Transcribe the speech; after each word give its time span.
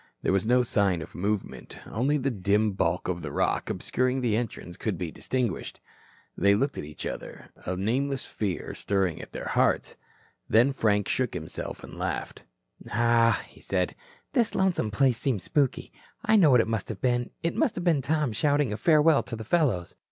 There 0.23 0.33
was 0.33 0.47
no 0.47 0.63
sign 0.63 1.03
of 1.03 1.13
movement. 1.13 1.77
Only 1.85 2.17
the 2.17 2.31
dim 2.31 2.71
bulk 2.71 3.07
of 3.07 3.21
the 3.21 3.31
rock 3.31 3.69
obscuring 3.69 4.21
the 4.21 4.35
entrance 4.35 4.75
could 4.75 4.97
be 4.97 5.11
distinguished. 5.11 5.79
They 6.35 6.55
looked 6.55 6.79
at 6.79 6.83
each 6.83 7.05
other, 7.05 7.51
a 7.67 7.75
nameless 7.77 8.25
fear 8.25 8.73
stirring 8.73 9.21
at 9.21 9.31
their 9.31 9.49
hearts. 9.49 9.97
Then 10.49 10.73
Frank 10.73 11.07
shook 11.07 11.35
himself 11.35 11.83
and 11.83 11.99
laughed. 11.99 12.45
"Pshaw," 12.83 13.37
said 13.59 13.91
he, 13.91 13.95
"this 14.33 14.55
lonesome 14.55 14.89
place 14.89 15.19
seems 15.19 15.43
spooky. 15.43 15.91
I 16.25 16.35
know 16.35 16.49
what 16.49 16.61
it 16.61 16.67
must 16.67 16.89
have 16.89 16.99
been. 16.99 17.29
It 17.43 17.53
must 17.53 17.75
have 17.75 17.83
been 17.83 18.01
Tom 18.01 18.33
shouting 18.33 18.73
a 18.73 18.77
farewell 18.77 19.21
to 19.21 19.35
the 19.35 19.43
fellows." 19.43 19.93